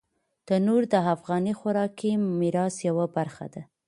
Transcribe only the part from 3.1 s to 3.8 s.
برخه ده